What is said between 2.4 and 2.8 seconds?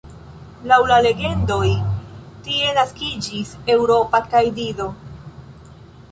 tie